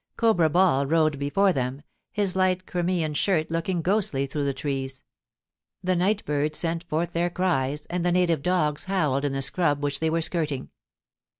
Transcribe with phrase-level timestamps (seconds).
[0.17, 5.03] Cobra Ball rode before them, his light Crimean shirt looking ghostly through the trees.
[5.83, 9.83] The night birds sent forth their cries, and the native dogs howled in the scrub
[9.83, 10.71] which they were skirting.